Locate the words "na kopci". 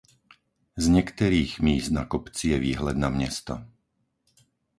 1.89-2.47